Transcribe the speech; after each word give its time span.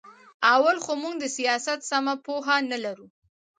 اول 0.53 0.77
خو 0.83 0.93
موږ 1.01 1.15
د 1.19 1.25
سیاست 1.37 1.79
سمه 1.91 2.13
پوهه 2.25 2.55
نه 2.71 2.77
لرو. 2.83 3.07